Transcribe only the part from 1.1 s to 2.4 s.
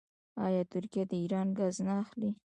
د ایران ګاز نه اخلي؟